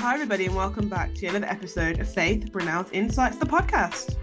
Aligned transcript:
hi, 0.00 0.14
everybody, 0.14 0.46
and 0.46 0.56
welcome 0.56 0.88
back 0.88 1.14
to 1.14 1.26
another 1.26 1.44
episode 1.44 2.00
of 2.00 2.08
Faith 2.10 2.50
Brynel's 2.50 2.90
Insights, 2.90 3.36
the 3.36 3.44
podcast. 3.44 4.16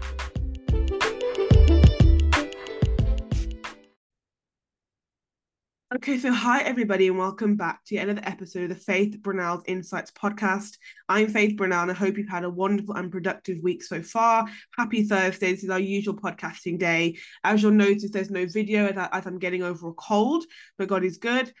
Okay, 5.94 6.18
so 6.18 6.32
hi 6.32 6.62
everybody, 6.62 7.06
and 7.06 7.16
welcome 7.16 7.54
back 7.54 7.84
to 7.86 7.96
another 7.96 8.20
episode 8.24 8.64
of 8.64 8.70
the 8.70 8.74
Faith 8.74 9.18
Brynel's 9.22 9.62
Insights 9.68 10.10
podcast. 10.10 10.78
I'm 11.08 11.28
Faith 11.28 11.56
Brynel, 11.56 11.82
and 11.82 11.90
I 11.92 11.94
hope 11.94 12.18
you've 12.18 12.28
had 12.28 12.42
a 12.42 12.50
wonderful 12.50 12.96
and 12.96 13.12
productive 13.12 13.58
week 13.62 13.84
so 13.84 14.02
far. 14.02 14.46
Happy 14.76 15.04
Thursday! 15.04 15.52
This 15.52 15.62
is 15.62 15.70
our 15.70 15.78
usual 15.78 16.14
podcasting 16.14 16.80
day. 16.80 17.18
As 17.44 17.62
you'll 17.62 17.70
notice, 17.70 18.10
there's 18.10 18.32
no 18.32 18.46
video 18.46 18.86
as, 18.86 18.96
I, 18.96 19.08
as 19.12 19.26
I'm 19.26 19.38
getting 19.38 19.62
over 19.62 19.90
a 19.90 19.92
cold, 19.92 20.44
but 20.76 20.88
God 20.88 21.04
is 21.04 21.18
good. 21.18 21.52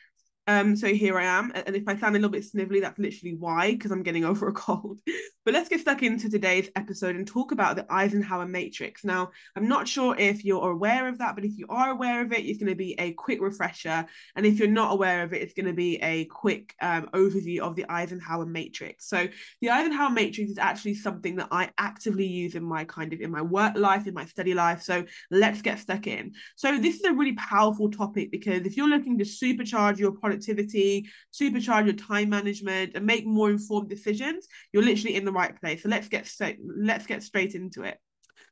Um, 0.48 0.74
so 0.74 0.86
here 0.86 1.18
I 1.18 1.24
am. 1.24 1.52
And 1.54 1.76
if 1.76 1.86
I 1.86 1.94
sound 1.94 2.16
a 2.16 2.18
little 2.18 2.30
bit 2.30 2.42
snivelly, 2.42 2.80
that's 2.80 2.98
literally 2.98 3.34
why, 3.34 3.72
because 3.72 3.90
I'm 3.90 4.02
getting 4.02 4.24
over 4.24 4.48
a 4.48 4.52
cold. 4.52 4.98
But 5.44 5.54
let's 5.54 5.68
get 5.68 5.80
stuck 5.80 6.02
into 6.02 6.28
today's 6.30 6.70
episode 6.74 7.16
and 7.16 7.26
talk 7.26 7.52
about 7.52 7.76
the 7.76 7.86
Eisenhower 7.90 8.46
matrix. 8.46 9.04
Now, 9.04 9.30
I'm 9.56 9.68
not 9.68 9.86
sure 9.86 10.16
if 10.18 10.44
you're 10.44 10.70
aware 10.70 11.06
of 11.06 11.18
that, 11.18 11.34
but 11.34 11.44
if 11.44 11.56
you 11.56 11.66
are 11.68 11.90
aware 11.90 12.22
of 12.22 12.32
it, 12.32 12.46
it's 12.46 12.58
going 12.58 12.70
to 12.70 12.74
be 12.74 12.94
a 12.98 13.12
quick 13.12 13.40
refresher. 13.42 14.06
And 14.36 14.46
if 14.46 14.58
you're 14.58 14.68
not 14.68 14.92
aware 14.92 15.22
of 15.22 15.34
it, 15.34 15.42
it's 15.42 15.52
going 15.52 15.66
to 15.66 15.74
be 15.74 15.96
a 16.02 16.24
quick 16.26 16.74
um, 16.80 17.10
overview 17.12 17.60
of 17.60 17.76
the 17.76 17.84
Eisenhower 17.90 18.46
matrix. 18.46 19.06
So 19.06 19.28
the 19.60 19.70
Eisenhower 19.70 20.10
matrix 20.10 20.50
is 20.50 20.58
actually 20.58 20.94
something 20.94 21.36
that 21.36 21.48
I 21.50 21.70
actively 21.76 22.26
use 22.26 22.54
in 22.54 22.64
my 22.64 22.84
kind 22.84 23.12
of 23.12 23.20
in 23.20 23.30
my 23.30 23.42
work 23.42 23.76
life, 23.76 24.06
in 24.06 24.14
my 24.14 24.24
study 24.24 24.54
life. 24.54 24.82
So 24.82 25.04
let's 25.30 25.60
get 25.60 25.78
stuck 25.78 26.06
in. 26.06 26.32
So 26.56 26.78
this 26.78 26.96
is 26.96 27.04
a 27.04 27.12
really 27.12 27.34
powerful 27.34 27.90
topic 27.90 28.30
because 28.30 28.66
if 28.66 28.78
you're 28.78 28.88
looking 28.88 29.18
to 29.18 29.24
supercharge 29.24 29.98
your 29.98 30.12
productivity, 30.38 31.08
supercharge 31.32 31.86
your 31.86 31.94
time 31.94 32.30
management, 32.30 32.92
and 32.94 33.04
make 33.04 33.26
more 33.26 33.50
informed 33.50 33.88
decisions, 33.88 34.46
you're 34.72 34.82
literally 34.82 35.16
in 35.16 35.24
the 35.24 35.32
right 35.32 35.58
place. 35.60 35.82
So 35.82 35.88
let's 35.88 36.08
get 36.08 36.26
straight 36.26 36.58
let's 36.64 37.06
get 37.06 37.22
straight 37.22 37.54
into 37.54 37.82
it. 37.82 37.98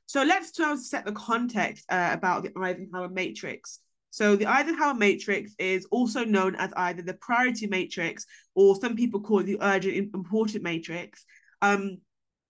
So 0.06 0.22
let's 0.22 0.52
set 0.88 1.04
the 1.04 1.12
context 1.12 1.84
uh, 1.88 2.10
about 2.12 2.44
the 2.44 2.52
Eisenhower 2.56 3.08
matrix. 3.08 3.80
So 4.10 4.36
the 4.36 4.46
Eisenhower 4.46 4.94
matrix 4.94 5.54
is 5.58 5.86
also 5.90 6.24
known 6.24 6.54
as 6.56 6.72
either 6.76 7.02
the 7.02 7.14
priority 7.14 7.66
matrix 7.66 8.24
or 8.54 8.76
some 8.76 8.96
people 8.96 9.20
call 9.20 9.40
it 9.40 9.46
the 9.46 9.58
urgent 9.60 10.14
important 10.14 10.62
matrix. 10.62 11.24
Um, 11.60 11.98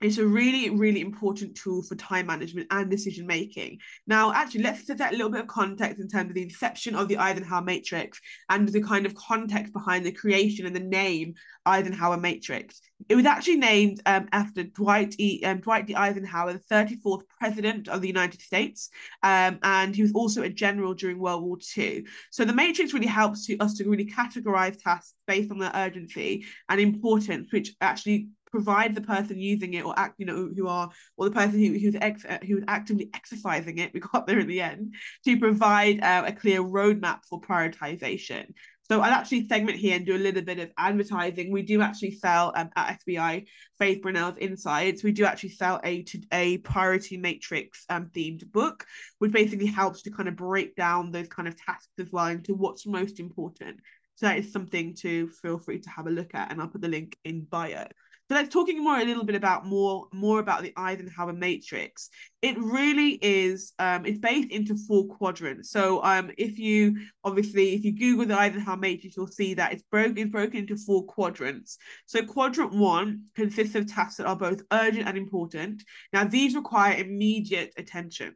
it's 0.03 0.19
a 0.19 0.27
really, 0.27 0.69
really 0.69 1.01
important 1.01 1.57
tool 1.57 1.83
for 1.83 1.95
time 1.95 2.27
management 2.27 2.67
and 2.71 2.91
decision 2.91 3.27
making. 3.27 3.79
Now, 4.07 4.31
actually, 4.33 4.63
let's 4.63 4.87
set 4.87 4.99
that 4.99 5.15
a 5.15 5.17
little 5.17 5.31
bit 5.31 5.41
of 5.41 5.47
context 5.47 6.01
in 6.01 6.09
terms 6.09 6.29
of 6.29 6.35
the 6.35 6.43
inception 6.43 6.95
of 6.95 7.09
the 7.09 7.17
Eisenhower 7.17 7.63
matrix 7.63 8.21
and 8.51 8.69
the 8.69 8.83
kind 8.83 9.07
of 9.07 9.15
context 9.15 9.73
behind 9.73 10.05
the 10.05 10.13
creation 10.13 10.67
and 10.67 10.77
the 10.77 10.81
name 10.81 11.35
Eisenhower 11.65 12.19
matrix. 12.19 12.83
It 13.09 13.15
was 13.15 13.25
actually 13.25 13.57
named 13.57 14.03
um, 14.05 14.29
after 14.33 14.65
Dwight 14.65 15.15
E. 15.19 15.43
Um, 15.45 15.61
Dwight 15.61 15.87
D. 15.87 15.95
Eisenhower, 15.95 16.53
the 16.53 16.59
34th 16.59 17.23
president 17.39 17.89
of 17.89 18.03
the 18.03 18.09
United 18.09 18.43
States, 18.43 18.91
um, 19.23 19.59
and 19.63 19.97
he 19.97 20.03
was 20.03 20.13
also 20.13 20.43
a 20.43 20.51
general 20.51 20.93
during 20.93 21.19
World 21.19 21.43
War 21.43 21.57
II. 21.77 22.05
So 22.31 22.45
the 22.45 22.53
matrix 22.53 22.93
really 22.93 23.07
helps 23.07 23.47
to, 23.47 23.57
us 23.59 23.75
to 23.75 23.89
really 23.89 24.07
categorize 24.07 24.83
tasks 24.83 25.15
based 25.27 25.51
on 25.51 25.59
their 25.59 25.73
urgency 25.75 26.45
and 26.69 26.81
importance, 26.81 27.51
which 27.51 27.75
actually 27.81 28.29
provide 28.57 28.95
the 28.95 29.01
person 29.03 29.39
using 29.39 29.75
it 29.75 29.85
or 29.85 29.93
act 29.99 30.15
you 30.19 30.25
know 30.25 30.49
who 30.57 30.67
are 30.67 30.91
or 31.17 31.27
the 31.27 31.35
person 31.35 31.59
who 31.59 31.79
who's 31.79 31.97
ex 32.01 32.25
who's 32.47 32.65
actively 32.69 33.11
exercising 33.13 33.77
it 33.79 33.91
we 33.95 34.01
got 34.01 34.27
there 34.27 34.39
in 34.39 34.49
the 34.49 34.63
end 34.63 34.95
to 35.25 35.39
provide 35.39 36.03
uh, 36.03 36.25
a 36.27 36.33
clear 36.33 36.63
roadmap 36.63 37.21
for 37.29 37.39
prioritization 37.39 38.47
so 38.89 39.01
I'll 39.01 39.13
actually 39.13 39.49
segment 39.49 39.79
here 39.79 39.97
and 39.97 40.07
do 40.07 40.15
a 40.15 40.19
little 40.27 40.43
bit 40.43 40.61
of 40.61 40.71
advertising. 40.79 41.51
We 41.51 41.63
do 41.63 41.83
actually 41.83 42.13
sell 42.13 42.53
um, 42.55 42.71
at 42.77 43.01
SBI 43.01 43.47
Faith 43.81 44.01
Brynel's 44.01 44.39
Insights. 44.39 45.03
We 45.03 45.11
do 45.11 45.25
actually 45.25 45.49
sell 45.51 45.81
a 45.83 46.05
to 46.05 46.21
a 46.31 46.59
priority 46.59 47.17
matrix 47.17 47.85
um, 47.89 48.11
themed 48.15 48.49
book, 48.53 48.87
which 49.19 49.33
basically 49.33 49.67
helps 49.67 50.03
to 50.03 50.13
kind 50.13 50.29
of 50.29 50.37
break 50.37 50.77
down 50.77 51.11
those 51.11 51.27
kind 51.27 51.49
of 51.49 51.57
tasks 51.57 51.99
as 51.99 52.13
well 52.13 52.29
into 52.29 52.55
what's 52.55 52.87
most 52.87 53.19
important. 53.19 53.81
So 54.17 54.27
that 54.27 54.39
is 54.39 54.51
something 54.51 54.95
to 55.01 55.29
feel 55.29 55.59
free 55.59 55.79
to 55.81 55.91
have 55.91 56.07
a 56.07 56.11
look 56.11 56.35
at, 56.35 56.51
and 56.51 56.61
I'll 56.61 56.69
put 56.69 56.81
the 56.81 56.89
link 56.89 57.19
in 57.25 57.43
bio. 57.43 57.87
So 58.29 58.35
let's 58.35 58.53
talking 58.53 58.83
more 58.83 58.99
a 58.99 59.05
little 59.05 59.25
bit 59.25 59.37
about 59.37 59.67
more 59.67 60.09
more 60.13 60.41
about 60.41 60.63
the 60.63 60.73
Eisenhower 60.77 61.33
matrix. 61.33 62.11
It 62.43 62.59
really 62.59 63.19
is 63.23 63.73
um 63.79 64.05
it's 64.05 64.19
based 64.19 64.51
into 64.51 64.77
four 64.89 65.07
quadrants. 65.07 65.71
So 65.71 66.03
um 66.03 66.33
if 66.37 66.59
you 66.59 66.97
obviously 67.23 67.75
if 67.75 67.85
you 67.85 67.97
Google 67.97 68.27
the 68.27 68.37
Eisenhower 68.39 68.79
matrix, 68.79 69.17
you'll 69.17 69.29
see 69.29 69.55
that 69.55 69.73
it's 69.73 69.85
broken 69.93 70.19
it's 70.19 70.31
broken 70.31 70.59
into 70.59 70.77
four 70.77 71.05
quadrants. 71.07 71.79
So 72.07 72.25
quadrant 72.25 72.73
one 72.73 73.27
consists 73.37 73.77
of 73.77 73.87
tasks 73.87 74.17
that 74.17 74.27
are 74.27 74.37
both 74.37 74.63
urgent 74.73 75.07
and 75.07 75.17
important. 75.17 75.85
Now 76.13 76.25
these 76.25 76.57
require 76.57 76.97
immediate 76.97 77.75
attention. 77.77 78.35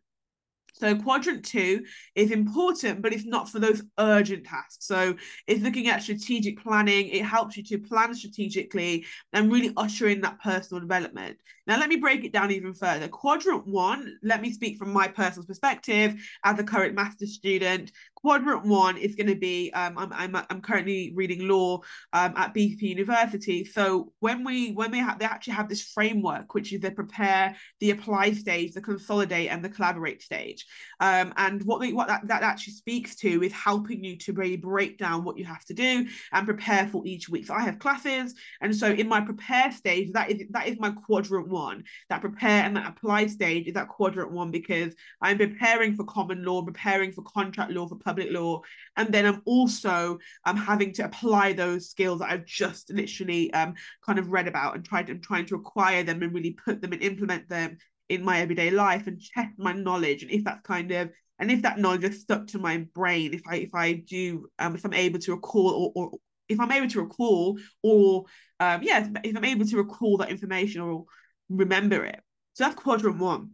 So 0.74 0.96
quadrant 0.96 1.44
two 1.44 1.84
is 2.14 2.30
important, 2.30 3.02
but 3.02 3.12
it's 3.12 3.26
not 3.26 3.48
for 3.48 3.58
those 3.58 3.82
urgent 3.98 4.44
tasks. 4.44 4.86
So 4.86 5.14
it's 5.46 5.62
looking 5.62 5.88
at 5.88 6.02
strategic 6.02 6.62
planning. 6.62 7.08
It 7.08 7.24
helps 7.24 7.56
you 7.56 7.62
to 7.64 7.78
plan 7.78 8.14
strategically 8.14 9.06
and 9.32 9.52
really 9.52 9.72
usher 9.76 10.08
in 10.08 10.20
that 10.22 10.40
personal 10.40 10.80
development. 10.80 11.38
Now, 11.70 11.78
let 11.78 11.88
me 11.88 11.94
break 11.94 12.24
it 12.24 12.32
down 12.32 12.50
even 12.50 12.74
further. 12.74 13.06
Quadrant 13.06 13.64
one, 13.64 14.18
let 14.24 14.42
me 14.42 14.52
speak 14.52 14.76
from 14.76 14.92
my 14.92 15.06
personal 15.06 15.46
perspective 15.46 16.20
as 16.42 16.58
a 16.58 16.64
current 16.64 16.96
master's 16.96 17.34
student 17.34 17.92
quadrant 18.20 18.66
one 18.66 18.96
is 18.96 19.14
going 19.14 19.26
to 19.26 19.34
be 19.34 19.72
um, 19.72 19.96
I'm, 19.96 20.12
I'm 20.12 20.44
I'm 20.50 20.60
currently 20.60 21.12
reading 21.14 21.48
law 21.48 21.80
um, 22.12 22.34
at 22.36 22.54
BPP 22.54 22.82
University. 22.82 23.64
So 23.64 24.12
when 24.20 24.44
we 24.44 24.72
when 24.72 24.90
they 24.90 24.98
have 24.98 25.18
they 25.18 25.24
actually 25.24 25.54
have 25.54 25.68
this 25.68 25.82
framework, 25.82 26.54
which 26.54 26.72
is 26.72 26.80
the 26.80 26.90
prepare, 26.90 27.56
the 27.80 27.90
apply 27.90 28.32
stage, 28.32 28.72
the 28.72 28.80
consolidate, 28.80 29.50
and 29.50 29.64
the 29.64 29.68
collaborate 29.68 30.22
stage. 30.22 30.66
Um, 31.00 31.32
and 31.36 31.62
what 31.64 31.80
they, 31.80 31.92
what 31.92 32.08
that, 32.08 32.26
that 32.28 32.42
actually 32.42 32.74
speaks 32.74 33.16
to 33.16 33.42
is 33.42 33.52
helping 33.52 34.04
you 34.04 34.16
to 34.18 34.32
really 34.32 34.56
break 34.56 34.98
down 34.98 35.24
what 35.24 35.38
you 35.38 35.44
have 35.44 35.64
to 35.66 35.74
do 35.74 36.06
and 36.32 36.46
prepare 36.46 36.88
for 36.88 37.06
each 37.06 37.28
week. 37.28 37.46
So 37.46 37.54
I 37.54 37.62
have 37.62 37.78
classes, 37.78 38.34
and 38.60 38.74
so 38.74 38.88
in 38.88 39.08
my 39.08 39.20
prepare 39.20 39.72
stage, 39.72 40.12
that 40.12 40.30
is 40.30 40.42
that 40.50 40.68
is 40.68 40.78
my 40.78 40.90
quadrant 40.90 41.48
one. 41.48 41.59
That 42.08 42.20
prepare 42.20 42.64
and 42.64 42.76
that 42.76 42.88
apply 42.88 43.26
stage 43.26 43.66
is 43.66 43.74
that 43.74 43.88
quadrant 43.88 44.32
one 44.32 44.50
because 44.50 44.94
I'm 45.20 45.38
preparing 45.38 45.94
for 45.94 46.04
common 46.04 46.44
law, 46.44 46.62
preparing 46.62 47.12
for 47.12 47.22
contract 47.22 47.72
law, 47.72 47.86
for 47.86 47.96
public 47.96 48.30
law. 48.30 48.62
And 48.96 49.12
then 49.12 49.26
i'm 49.26 49.42
also 49.44 50.18
um, 50.44 50.56
having 50.56 50.92
to 50.94 51.04
apply 51.04 51.52
those 51.52 51.88
skills 51.88 52.20
that 52.20 52.30
i've 52.30 52.44
just 52.44 52.90
literally 52.90 53.52
um, 53.52 53.74
kind 54.04 54.18
of 54.18 54.30
read 54.30 54.48
about 54.48 54.74
and 54.74 54.84
tried 54.84 55.08
and 55.10 55.22
trying 55.22 55.46
to 55.46 55.54
acquire 55.56 56.02
them 56.02 56.22
and 56.22 56.34
really 56.34 56.52
put 56.52 56.80
them 56.80 56.92
and 56.92 57.02
implement 57.02 57.48
them 57.48 57.76
in 58.08 58.24
my 58.24 58.40
everyday 58.40 58.70
life 58.70 59.06
and 59.06 59.20
check 59.20 59.52
my 59.56 59.72
knowledge. 59.72 60.22
And 60.22 60.30
if 60.32 60.44
that's 60.44 60.62
kind 60.62 60.90
of 60.90 61.10
and 61.40 61.50
if 61.50 61.62
that 61.62 61.78
knowledge 61.78 62.04
is 62.04 62.20
stuck 62.20 62.46
to 62.48 62.58
my 62.58 62.86
brain 62.94 63.32
if 63.32 63.42
i 63.48 63.56
if 63.56 63.74
i 63.74 63.94
do 63.94 64.46
um 64.58 64.74
if 64.74 64.84
i'm 64.84 64.92
able 64.92 65.18
to 65.18 65.32
recall 65.32 65.70
or, 65.70 65.92
or 65.94 66.18
if 66.48 66.60
i'm 66.60 66.70
able 66.70 66.88
to 66.88 67.00
recall 67.00 67.58
or 67.82 68.24
um 68.60 68.82
yeah 68.82 69.08
if 69.24 69.36
i'm 69.36 69.44
able 69.44 69.64
to 69.64 69.78
recall 69.78 70.18
that 70.18 70.30
information 70.30 70.82
or 70.82 71.04
remember 71.50 72.04
it 72.04 72.20
so 72.54 72.64
that's 72.64 72.76
quadrant 72.76 73.18
one 73.18 73.50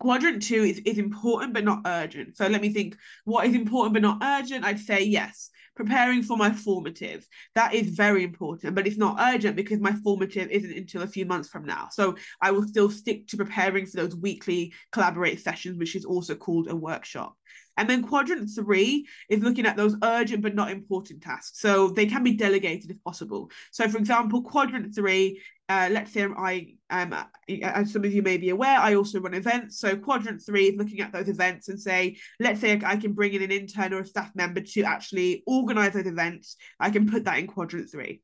Quadrant 0.00 0.42
two 0.42 0.64
is, 0.64 0.78
is 0.86 0.96
important 0.96 1.52
but 1.52 1.62
not 1.62 1.82
urgent. 1.84 2.34
So 2.34 2.46
let 2.48 2.62
me 2.62 2.70
think 2.70 2.96
what 3.26 3.46
is 3.46 3.54
important 3.54 3.92
but 3.92 4.02
not 4.02 4.18
urgent? 4.22 4.64
I'd 4.64 4.80
say 4.80 5.02
yes, 5.02 5.50
preparing 5.76 6.22
for 6.22 6.38
my 6.38 6.50
formative. 6.50 7.28
That 7.54 7.74
is 7.74 7.90
very 7.90 8.24
important, 8.24 8.74
but 8.74 8.86
it's 8.86 8.96
not 8.96 9.18
urgent 9.20 9.56
because 9.56 9.78
my 9.78 9.92
formative 9.92 10.48
isn't 10.50 10.74
until 10.74 11.02
a 11.02 11.06
few 11.06 11.26
months 11.26 11.50
from 11.50 11.66
now. 11.66 11.88
So 11.92 12.16
I 12.40 12.50
will 12.50 12.66
still 12.66 12.90
stick 12.90 13.28
to 13.28 13.36
preparing 13.36 13.84
for 13.84 13.98
those 13.98 14.16
weekly 14.16 14.72
collaborate 14.90 15.40
sessions, 15.40 15.78
which 15.78 15.94
is 15.94 16.06
also 16.06 16.34
called 16.34 16.70
a 16.70 16.76
workshop. 16.76 17.34
And 17.80 17.88
then 17.88 18.02
quadrant 18.02 18.50
three 18.54 19.06
is 19.30 19.42
looking 19.42 19.64
at 19.64 19.74
those 19.74 19.96
urgent 20.04 20.42
but 20.42 20.54
not 20.54 20.70
important 20.70 21.22
tasks. 21.22 21.60
So 21.60 21.88
they 21.88 22.04
can 22.04 22.22
be 22.22 22.34
delegated 22.34 22.90
if 22.90 23.02
possible. 23.02 23.50
So, 23.70 23.88
for 23.88 23.96
example, 23.96 24.42
quadrant 24.42 24.94
three, 24.94 25.40
uh, 25.70 25.88
let's 25.90 26.12
say 26.12 26.26
I, 26.26 26.74
um, 26.90 27.14
as 27.48 27.90
some 27.90 28.04
of 28.04 28.12
you 28.12 28.20
may 28.20 28.36
be 28.36 28.50
aware, 28.50 28.78
I 28.78 28.96
also 28.96 29.18
run 29.18 29.32
events. 29.32 29.80
So 29.80 29.96
quadrant 29.96 30.42
three 30.44 30.66
is 30.66 30.76
looking 30.76 31.00
at 31.00 31.10
those 31.10 31.30
events 31.30 31.70
and 31.70 31.80
say, 31.80 32.18
let's 32.38 32.60
say 32.60 32.78
I 32.84 32.96
can 32.96 33.14
bring 33.14 33.32
in 33.32 33.40
an 33.40 33.50
intern 33.50 33.94
or 33.94 34.00
a 34.00 34.06
staff 34.06 34.30
member 34.34 34.60
to 34.60 34.82
actually 34.82 35.42
organize 35.46 35.94
those 35.94 36.06
events. 36.06 36.56
I 36.78 36.90
can 36.90 37.10
put 37.10 37.24
that 37.24 37.38
in 37.38 37.46
quadrant 37.46 37.88
three. 37.90 38.20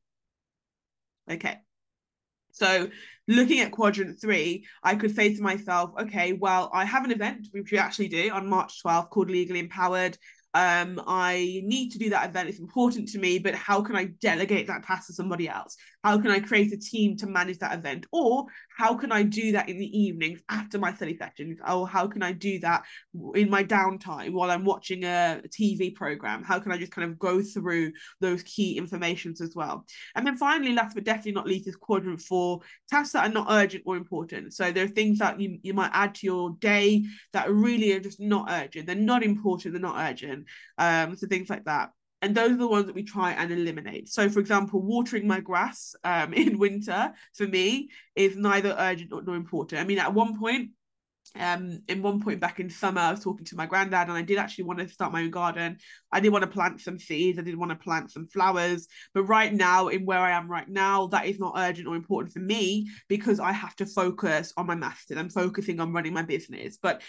Okay. 1.31 1.57
So 2.57 2.89
looking 3.27 3.59
at 3.59 3.71
quadrant 3.71 4.19
three, 4.19 4.65
I 4.83 4.95
could 4.95 5.15
say 5.15 5.35
to 5.35 5.41
myself, 5.41 5.91
okay, 5.99 6.33
well, 6.33 6.69
I 6.73 6.85
have 6.85 7.03
an 7.03 7.11
event, 7.11 7.47
which 7.51 7.71
we 7.71 7.77
actually 7.77 8.07
do 8.07 8.31
on 8.31 8.47
March 8.47 8.81
12th 8.83 9.09
called 9.09 9.29
Legally 9.29 9.59
Empowered. 9.59 10.17
Um, 10.57 10.99
I 11.05 11.61
need 11.63 11.91
to 11.91 11.99
do 11.99 12.09
that 12.09 12.27
event. 12.27 12.49
It's 12.49 12.57
important 12.57 13.09
to 13.09 13.19
me, 13.19 13.37
but 13.37 13.53
how 13.53 13.79
can 13.83 13.95
I 13.95 14.05
delegate 14.05 14.65
that 14.65 14.83
task 14.83 15.05
to 15.05 15.13
somebody 15.13 15.47
else? 15.47 15.77
How 16.03 16.17
can 16.17 16.31
I 16.31 16.39
create 16.39 16.73
a 16.73 16.77
team 16.77 17.15
to 17.17 17.27
manage 17.27 17.59
that 17.59 17.77
event? 17.77 18.07
Or 18.11 18.47
how 18.75 18.95
can 18.95 19.11
I 19.11 19.21
do 19.21 19.51
that 19.51 19.69
in 19.69 19.77
the 19.77 19.99
evenings 19.99 20.41
after 20.49 20.79
my 20.79 20.95
study 20.95 21.15
sessions? 21.15 21.59
Or 21.69 21.87
how 21.87 22.07
can 22.07 22.23
I 22.23 22.31
do 22.31 22.59
that 22.61 22.85
in 23.35 23.51
my 23.51 23.63
downtime 23.63 24.31
while 24.31 24.49
I'm 24.49 24.65
watching 24.65 25.03
a 25.03 25.43
TV 25.47 25.93
program? 25.93 26.43
How 26.43 26.59
can 26.59 26.71
I 26.71 26.77
just 26.79 26.91
kind 26.91 27.07
of 27.07 27.19
go 27.19 27.43
through 27.43 27.91
those 28.19 28.41
key 28.41 28.79
informations 28.79 29.41
as 29.41 29.53
well? 29.53 29.85
And 30.15 30.25
then 30.25 30.37
finally, 30.37 30.73
last 30.73 30.95
but 30.95 31.03
definitely 31.03 31.33
not 31.33 31.45
least, 31.45 31.67
is 31.67 31.75
quadrant 31.75 32.21
four 32.21 32.61
tasks 32.89 33.13
that 33.13 33.29
are 33.29 33.33
not 33.33 33.47
urgent 33.51 33.83
or 33.85 33.95
important. 33.95 34.55
So 34.55 34.71
there 34.71 34.85
are 34.85 34.89
things 34.89 35.19
that 35.19 35.39
you, 35.39 35.59
you 35.61 35.75
might 35.75 35.91
add 35.93 36.15
to 36.15 36.25
your 36.25 36.55
day 36.59 37.03
that 37.33 37.51
really 37.51 37.93
are 37.93 37.99
just 37.99 38.19
not 38.19 38.47
urgent. 38.49 38.87
They're 38.87 38.95
not 38.95 39.21
important, 39.21 39.73
they're 39.73 39.81
not 39.81 40.09
urgent. 40.09 40.46
Um, 40.77 41.15
so 41.15 41.27
things 41.27 41.49
like 41.49 41.65
that 41.65 41.91
and 42.21 42.35
those 42.35 42.51
are 42.51 42.57
the 42.57 42.67
ones 42.67 42.87
that 42.87 42.95
we 42.95 43.03
try 43.03 43.33
and 43.33 43.51
eliminate. 43.51 44.09
So, 44.09 44.29
for 44.29 44.39
example, 44.39 44.81
watering 44.81 45.27
my 45.27 45.39
grass 45.39 45.95
um, 46.03 46.33
in 46.33 46.57
winter 46.57 47.13
for 47.35 47.47
me 47.47 47.89
is 48.15 48.35
neither 48.35 48.75
urgent 48.77 49.11
nor 49.11 49.35
important. 49.35 49.81
I 49.81 49.85
mean, 49.85 49.99
at 49.99 50.13
one 50.13 50.39
point, 50.39 50.71
um, 51.35 51.81
in 51.89 52.01
one 52.01 52.21
point 52.21 52.39
back 52.39 52.59
in 52.59 52.69
summer, 52.69 53.01
I 53.01 53.11
was 53.11 53.19
talking 53.19 53.45
to 53.45 53.55
my 53.55 53.65
granddad, 53.65 54.07
and 54.07 54.17
I 54.17 54.21
did 54.21 54.37
actually 54.37 54.63
want 54.63 54.79
to 54.79 54.87
start 54.87 55.11
my 55.11 55.23
own 55.23 55.29
garden. 55.29 55.77
I 56.11 56.21
did 56.21 56.31
want 56.31 56.43
to 56.43 56.49
plant 56.49 56.81
some 56.81 56.97
seeds, 56.97 57.37
I 57.37 57.41
did 57.41 57.57
want 57.57 57.71
to 57.71 57.75
plant 57.75 58.11
some 58.11 58.27
flowers, 58.27 58.87
but 59.13 59.23
right 59.23 59.53
now, 59.53 59.89
in 59.89 60.05
where 60.05 60.19
I 60.19 60.31
am 60.31 60.49
right 60.49 60.67
now, 60.67 61.07
that 61.07 61.25
is 61.25 61.37
not 61.37 61.53
urgent 61.57 61.87
or 61.87 61.95
important 61.95 62.33
for 62.33 62.39
me 62.39 62.89
because 63.09 63.39
I 63.39 63.51
have 63.51 63.75
to 63.75 63.85
focus 63.85 64.53
on 64.57 64.67
my 64.67 64.75
master 64.75 65.17
I'm 65.17 65.29
focusing 65.29 65.79
on 65.79 65.93
running 65.93 66.13
my 66.13 66.23
business. 66.23 66.77
But 66.81 67.01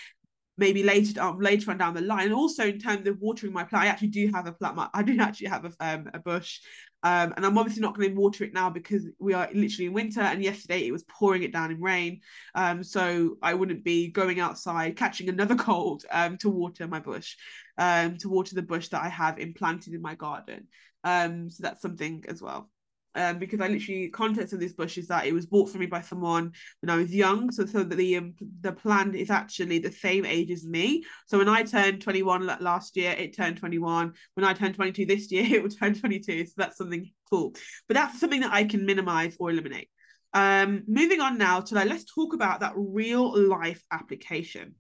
maybe 0.58 0.82
later 0.82 1.22
um, 1.22 1.40
later 1.40 1.70
on 1.70 1.78
down 1.78 1.94
the 1.94 2.00
line. 2.00 2.26
And 2.26 2.34
also 2.34 2.66
in 2.66 2.78
terms 2.78 3.06
of 3.06 3.19
watering 3.20 3.52
my 3.52 3.64
plant, 3.64 3.84
I 3.84 3.88
actually 3.88 4.08
do 4.08 4.31
have 4.34 4.46
a 4.46 4.52
plant. 4.52 4.78
I 4.93 5.02
do 5.02 5.19
actually 5.20 5.49
have 5.49 5.64
a 5.64 5.72
um, 5.81 6.10
a 6.12 6.19
bush, 6.19 6.60
um, 7.02 7.32
and 7.37 7.46
I'm 7.46 7.56
obviously 7.56 7.81
not 7.81 7.96
going 7.96 8.10
to 8.10 8.20
water 8.20 8.44
it 8.44 8.52
now 8.52 8.69
because 8.69 9.06
we 9.19 9.32
are 9.32 9.49
literally 9.55 9.87
in 9.87 9.93
winter. 9.93 10.20
And 10.20 10.43
yesterday 10.43 10.87
it 10.87 10.93
was 10.93 11.05
pouring 11.05 11.44
it 11.44 11.52
down 11.52 11.70
in 11.70 11.81
rain, 11.81 12.20
um, 12.55 12.82
so 12.82 13.38
I 13.40 13.55
wouldn't 13.55 13.84
be 13.84 14.08
going 14.08 14.40
outside 14.40 14.96
catching 14.96 15.28
another 15.28 15.55
cold 15.69 16.05
um 16.10 16.37
to 16.38 16.50
water 16.50 16.87
my 16.87 17.00
bush, 17.00 17.37
um 17.78 18.19
to 18.19 18.28
water 18.28 18.54
the 18.54 18.62
bush 18.62 18.88
that 18.88 19.02
I 19.02 19.08
have 19.08 19.38
implanted 19.38 19.94
in 19.94 20.02
my 20.02 20.14
garden. 20.14 20.66
Um, 21.04 21.49
so 21.49 21.62
that's 21.62 21.81
something 21.81 22.25
as 22.28 22.43
well 22.43 22.69
um, 23.14 23.38
because 23.38 23.60
I 23.60 23.69
literally 23.69 24.08
context 24.08 24.52
of 24.52 24.60
this 24.60 24.72
bush 24.72 24.99
is 24.99 25.08
that 25.08 25.26
it 25.26 25.32
was 25.32 25.46
bought 25.46 25.70
for 25.70 25.78
me 25.78 25.87
by 25.87 26.00
someone 26.00 26.52
when 26.81 26.90
I 26.90 26.96
was 26.96 27.14
young. 27.14 27.50
So 27.50 27.66
so 27.66 27.82
the 27.82 28.16
um, 28.16 28.34
the 28.60 28.72
plant 28.72 29.14
is 29.14 29.31
actually 29.31 29.78
the 29.78 29.93
same 29.93 30.25
age 30.25 30.50
as 30.50 30.64
me. 30.64 31.05
So 31.26 31.38
when 31.38 31.49
I 31.49 31.62
turned 31.62 32.02
21 32.02 32.46
last 32.60 32.96
year, 32.96 33.12
it 33.12 33.37
turned 33.37 33.56
21. 33.56 34.12
When 34.34 34.44
I 34.44 34.52
turned 34.52 34.75
22 34.75 35.06
this 35.06 35.31
year, 35.32 35.46
it 35.55 35.62
will 35.62 35.70
turn 35.70 35.94
22. 35.94 36.46
So 36.46 36.52
that's 36.56 36.76
something 36.76 37.10
cool. 37.31 37.55
But 37.87 37.94
that's 37.94 38.20
something 38.20 38.40
that 38.40 38.52
I 38.52 38.64
can 38.64 38.87
minimize 38.87 39.37
or 39.40 39.50
eliminate. 39.50 39.88
Um, 40.34 40.84
moving 40.87 41.20
on 41.20 41.38
now 41.38 41.61
to 41.61 41.75
like 41.75 41.88
let's 41.88 42.04
talk 42.04 42.34
about 42.34 42.61
that 42.61 42.75
real 42.76 43.37
life 43.49 43.82
application 43.90 44.75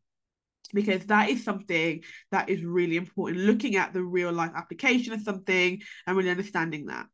because 0.74 1.06
that 1.06 1.30
is 1.30 1.42
something 1.42 2.02
that 2.30 2.50
is 2.50 2.62
really 2.62 2.96
important 2.96 3.40
looking 3.40 3.76
at 3.76 3.94
the 3.94 4.02
real 4.02 4.30
life 4.30 4.52
application 4.54 5.14
of 5.14 5.22
something 5.22 5.80
and 6.06 6.16
really 6.16 6.28
understanding 6.28 6.86
that 6.86 7.06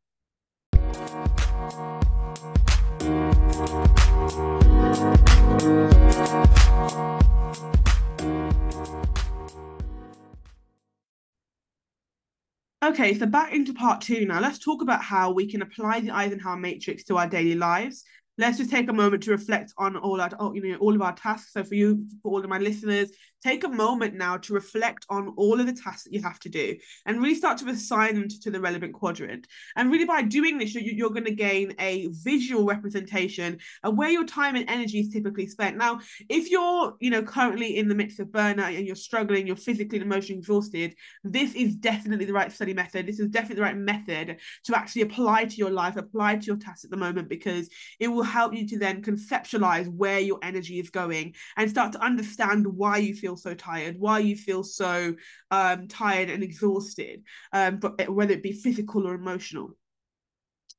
Okay, 12.83 13.17
so 13.17 13.25
back 13.25 13.53
into 13.53 13.73
part 13.73 14.01
two 14.01 14.25
now. 14.25 14.39
Let's 14.39 14.59
talk 14.59 14.81
about 14.81 15.01
how 15.01 15.31
we 15.31 15.49
can 15.49 15.61
apply 15.61 16.01
the 16.01 16.11
Eisenhower 16.11 16.57
matrix 16.57 17.03
to 17.05 17.17
our 17.17 17.27
daily 17.27 17.55
lives 17.55 18.03
let's 18.37 18.57
just 18.57 18.69
take 18.69 18.89
a 18.89 18.93
moment 18.93 19.23
to 19.23 19.31
reflect 19.31 19.73
on 19.77 19.95
all 19.95 20.19
our 20.19 20.29
you 20.53 20.61
know 20.61 20.77
all 20.77 20.95
of 20.95 21.01
our 21.01 21.13
tasks 21.15 21.53
so 21.53 21.63
for 21.63 21.75
you 21.75 22.05
for 22.21 22.31
all 22.31 22.43
of 22.43 22.49
my 22.49 22.57
listeners 22.57 23.09
take 23.45 23.63
a 23.63 23.69
moment 23.69 24.15
now 24.15 24.37
to 24.37 24.53
reflect 24.53 25.05
on 25.09 25.33
all 25.37 25.59
of 25.59 25.67
the 25.67 25.73
tasks 25.73 26.05
that 26.05 26.13
you 26.13 26.21
have 26.21 26.39
to 26.39 26.49
do 26.49 26.75
and 27.05 27.21
really 27.21 27.35
start 27.35 27.59
to 27.59 27.67
assign 27.67 28.15
them 28.15 28.27
to, 28.27 28.39
to 28.39 28.49
the 28.49 28.59
relevant 28.59 28.91
quadrant. 28.93 29.45
And 29.75 29.91
really 29.91 30.05
by 30.05 30.23
doing 30.23 30.57
this 30.57 30.73
you're, 30.73 30.83
you're 30.83 31.11
going 31.11 31.25
to 31.25 31.35
gain 31.35 31.75
a 31.79 32.07
visual 32.07 32.65
representation 32.65 33.59
of 33.83 33.95
where 33.95 34.09
your 34.09 34.25
time 34.25 34.55
and 34.55 34.67
energy 34.67 34.99
is 34.99 35.09
typically 35.09 35.45
spent. 35.45 35.77
Now 35.77 35.99
if 36.27 36.49
you're 36.49 36.95
you 36.99 37.11
know 37.11 37.21
currently 37.21 37.77
in 37.77 37.87
the 37.87 37.93
midst 37.93 38.19
of 38.19 38.29
burnout 38.29 38.75
and 38.75 38.87
you're 38.87 38.95
struggling 38.95 39.45
you're 39.45 39.55
physically 39.55 39.99
and 39.99 40.11
emotionally 40.11 40.39
exhausted 40.39 40.95
this 41.23 41.53
is 41.53 41.75
definitely 41.75 42.25
the 42.25 42.33
right 42.33 42.51
study 42.51 42.73
method. 42.73 43.05
This 43.05 43.19
is 43.19 43.29
definitely 43.29 43.57
the 43.57 43.61
right 43.69 43.77
method 43.77 44.37
to 44.63 44.75
actually 44.75 45.03
apply 45.03 45.45
to 45.45 45.55
your 45.57 45.69
life 45.69 45.97
apply 45.97 46.37
to 46.37 46.45
your 46.47 46.57
tasks 46.57 46.83
at 46.83 46.89
the 46.89 46.97
moment 46.97 47.29
because 47.29 47.69
it 47.99 48.07
will 48.07 48.23
help 48.23 48.55
you 48.55 48.67
to 48.69 48.79
then 48.79 49.03
conceptualize 49.03 49.87
where 49.87 50.19
your 50.19 50.39
energy 50.41 50.79
is 50.79 50.89
going 50.89 51.35
and 51.57 51.69
start 51.69 51.91
to 51.91 52.03
understand 52.03 52.65
why 52.65 52.97
you 52.97 53.13
feel 53.13 53.34
so 53.37 53.53
tired, 53.53 53.99
why 53.99 54.19
you 54.19 54.35
feel 54.35 54.63
so 54.63 55.15
um, 55.51 55.87
tired 55.87 56.29
and 56.29 56.43
exhausted, 56.43 57.23
um, 57.53 57.77
but 57.77 57.95
eh, 57.99 58.05
whether 58.05 58.33
it 58.33 58.43
be 58.43 58.51
physical 58.51 59.07
or 59.07 59.15
emotional. 59.15 59.71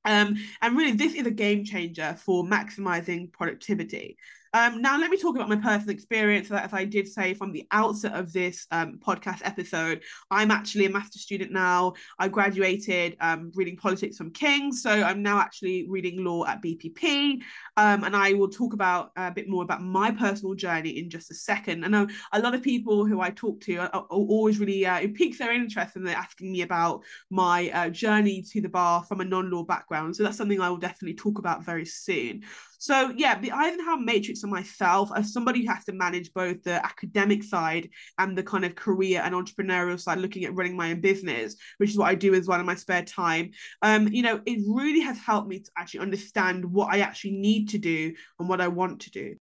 Um, 0.05 0.37
and 0.63 0.77
really, 0.77 0.93
this 0.93 1.15
is 1.15 1.27
a 1.27 1.33
game 1.33 1.65
changer 1.65 2.17
for 2.25 2.45
maximizing 2.45 3.33
productivity. 3.33 4.17
Um, 4.57 4.81
now, 4.81 4.99
let 4.99 5.11
me 5.11 5.19
talk 5.19 5.37
about 5.37 5.51
my 5.51 5.57
personal 5.57 5.95
experience. 5.95 6.49
That, 6.49 6.65
As 6.65 6.73
I 6.73 6.87
did 6.87 7.07
say 7.07 7.35
from 7.35 7.53
the 7.53 7.67
outset 7.73 8.15
of 8.15 8.33
this 8.33 8.67
um, 8.71 8.99
podcast 9.07 9.43
episode, 9.45 10.03
I'm 10.31 10.51
actually 10.51 10.87
a 10.87 10.91
master 10.91 11.19
student 11.19 11.53
now. 11.53 11.93
I 12.19 12.29
graduated 12.29 13.19
um, 13.21 13.53
reading 13.55 13.77
politics 13.77 14.17
from 14.17 14.31
King's, 14.31 14.81
so 14.81 14.89
I'm 14.89 15.23
now 15.23 15.41
actually 15.41 15.87
reading 15.91 16.25
law 16.25 16.47
at 16.47 16.63
BPP. 16.63 17.43
Um, 17.77 18.05
and 18.05 18.17
I 18.17 18.33
will 18.33 18.49
talk 18.49 18.73
about 18.73 19.11
a 19.17 19.31
bit 19.31 19.47
more 19.47 19.63
about 19.63 19.83
my 19.83 20.11
personal 20.11 20.55
journey 20.55 21.01
in 21.01 21.11
just 21.11 21.31
a 21.31 21.35
second. 21.35 21.85
I 21.85 21.89
know 21.89 22.07
a 22.33 22.41
lot 22.41 22.55
of 22.55 22.63
people 22.63 23.05
who 23.05 23.21
I 23.21 23.33
talk 23.33 23.61
to 23.65 23.77
are, 23.77 23.91
are 23.93 24.07
always 24.09 24.59
really 24.59 24.87
uh, 24.87 25.01
it 25.01 25.13
piques 25.13 25.37
their 25.37 25.53
interest 25.53 25.97
and 25.97 26.07
they're 26.07 26.17
asking 26.17 26.51
me 26.51 26.63
about 26.63 27.03
my 27.29 27.69
uh, 27.75 27.91
journey 27.91 28.41
to 28.53 28.63
the 28.63 28.71
bar 28.71 29.05
from 29.05 29.21
a 29.21 29.25
non-law 29.27 29.65
background. 29.65 30.17
So 30.17 30.23
that's 30.23 30.39
something 30.39 30.63
I 30.63 30.71
will 30.71 30.79
definitely 30.79 31.17
talk 31.17 31.39
about 31.39 31.63
very 31.63 31.85
soon. 31.85 32.45
So 32.79 33.13
yeah, 33.17 33.39
the 33.39 33.53
Eisenhower 33.53 33.99
matrix 33.99 34.41
for 34.41 34.49
myself, 34.49 35.11
as 35.15 35.33
somebody 35.33 35.65
who 35.65 35.73
has 35.73 35.85
to 35.87 35.93
manage 35.93 36.33
both 36.33 36.63
the 36.63 36.85
academic 36.85 37.43
side 37.43 37.89
and 38.19 38.37
the 38.37 38.43
kind 38.43 38.65
of 38.65 38.75
career 38.75 39.23
and 39.25 39.35
entrepreneurial 39.35 40.01
side, 40.01 40.19
looking 40.19 40.45
at 40.45 40.55
running 40.55 40.77
my 40.77 40.91
own 40.91 41.01
business, 41.01 41.57
which 41.79 41.91
is 41.91 41.99
what 41.99 42.09
I 42.09 42.15
do 42.15 42.35
as 42.35 42.47
well 42.47 42.61
in 42.61 42.67
my 42.67 42.75
spare 42.75 43.05
time. 43.05 43.51
Um, 43.83 44.09
you 44.09 44.23
know, 44.23 44.41
it 44.45 44.63
really 44.69 45.01
has 45.01 45.19
helped 45.19 45.49
me 45.49 45.61
to 45.61 45.71
actually 45.77 46.01
understand 46.01 46.65
what 46.65 46.93
I 46.93 47.01
actually 47.01 47.33
need 47.33 47.71
to 47.71 47.79
do 47.79 48.15
and 48.39 48.49
what 48.49 48.61
I 48.61 48.69
want 48.69 49.01
to 49.03 49.11
do. 49.11 49.37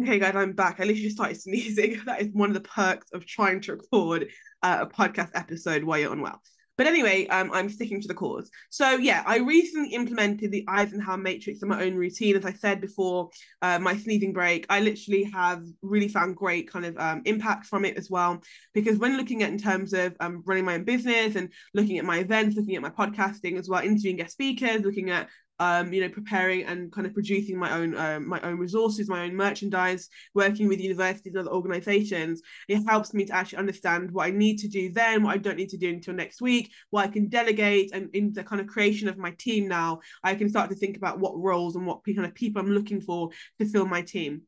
Okay, 0.00 0.20
guys, 0.20 0.36
I'm 0.36 0.52
back. 0.52 0.76
I 0.78 0.84
literally 0.84 1.02
just 1.02 1.16
started 1.16 1.40
sneezing. 1.40 2.00
That 2.06 2.22
is 2.22 2.28
one 2.32 2.50
of 2.50 2.54
the 2.54 2.68
perks 2.68 3.10
of 3.12 3.26
trying 3.26 3.60
to 3.62 3.72
record 3.72 4.28
uh, 4.62 4.78
a 4.82 4.86
podcast 4.86 5.30
episode 5.34 5.82
while 5.82 5.98
you're 5.98 6.12
unwell. 6.12 6.40
But 6.78 6.86
anyway, 6.86 7.26
um, 7.26 7.50
I'm 7.52 7.68
sticking 7.68 8.00
to 8.00 8.08
the 8.08 8.14
cause. 8.14 8.50
So 8.70 8.92
yeah, 8.92 9.24
I 9.26 9.38
recently 9.38 9.90
implemented 9.90 10.52
the 10.52 10.64
Eisenhower 10.68 11.18
matrix 11.18 11.60
in 11.60 11.68
my 11.68 11.82
own 11.82 11.96
routine. 11.96 12.36
As 12.36 12.46
I 12.46 12.52
said 12.52 12.80
before, 12.80 13.30
uh, 13.60 13.80
my 13.80 13.96
sneezing 13.96 14.32
break, 14.32 14.64
I 14.70 14.78
literally 14.78 15.24
have 15.24 15.64
really 15.82 16.08
found 16.08 16.36
great 16.36 16.70
kind 16.70 16.86
of 16.86 16.96
um, 16.96 17.22
impact 17.24 17.66
from 17.66 17.84
it 17.84 17.96
as 17.98 18.08
well. 18.08 18.40
Because 18.74 18.96
when 18.96 19.16
looking 19.16 19.42
at 19.42 19.50
in 19.50 19.58
terms 19.58 19.92
of 19.92 20.14
um, 20.20 20.44
running 20.46 20.64
my 20.64 20.74
own 20.74 20.84
business 20.84 21.34
and 21.34 21.52
looking 21.74 21.98
at 21.98 22.04
my 22.04 22.18
events, 22.18 22.56
looking 22.56 22.76
at 22.76 22.82
my 22.82 22.90
podcasting 22.90 23.58
as 23.58 23.68
well, 23.68 23.82
interviewing 23.82 24.16
guest 24.16 24.32
speakers, 24.32 24.82
looking 24.82 25.10
at 25.10 25.28
um, 25.58 25.92
you 25.92 26.00
know, 26.00 26.08
preparing 26.08 26.64
and 26.64 26.92
kind 26.92 27.06
of 27.06 27.14
producing 27.14 27.58
my 27.58 27.72
own 27.72 27.96
um, 27.96 28.28
my 28.28 28.40
own 28.40 28.58
resources, 28.58 29.08
my 29.08 29.24
own 29.24 29.34
merchandise, 29.34 30.08
working 30.34 30.68
with 30.68 30.80
universities 30.80 31.34
and 31.34 31.46
other 31.46 31.54
organizations, 31.54 32.42
it 32.68 32.82
helps 32.86 33.14
me 33.14 33.24
to 33.24 33.34
actually 33.34 33.58
understand 33.58 34.10
what 34.10 34.26
I 34.26 34.30
need 34.30 34.58
to 34.58 34.68
do 34.68 34.90
then, 34.92 35.22
what 35.22 35.34
I 35.34 35.38
don't 35.38 35.56
need 35.56 35.70
to 35.70 35.76
do 35.76 35.88
until 35.88 36.14
next 36.14 36.40
week, 36.40 36.70
what 36.90 37.04
I 37.04 37.08
can 37.08 37.28
delegate, 37.28 37.90
and 37.92 38.08
in 38.14 38.32
the 38.32 38.44
kind 38.44 38.60
of 38.60 38.66
creation 38.66 39.08
of 39.08 39.18
my 39.18 39.32
team 39.38 39.68
now, 39.68 40.00
I 40.22 40.34
can 40.34 40.48
start 40.48 40.70
to 40.70 40.76
think 40.76 40.96
about 40.96 41.18
what 41.18 41.38
roles 41.38 41.76
and 41.76 41.86
what 41.86 42.04
kind 42.04 42.24
of 42.24 42.34
people 42.34 42.60
I'm 42.60 42.70
looking 42.70 43.00
for 43.00 43.30
to 43.58 43.66
fill 43.66 43.86
my 43.86 44.02
team 44.02 44.42